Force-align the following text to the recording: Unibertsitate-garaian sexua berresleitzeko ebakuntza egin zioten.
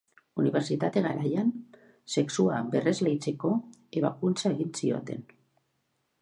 Unibertsitate-garaian 0.43 1.51
sexua 2.21 2.61
berresleitzeko 2.77 3.53
ebakuntza 4.03 4.49
egin 4.57 4.73
zioten. 4.83 5.23